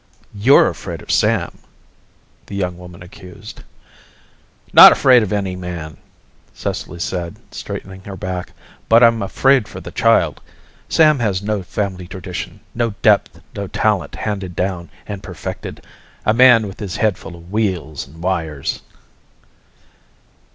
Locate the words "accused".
3.03-3.61